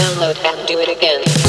[0.00, 1.39] Download and do it again.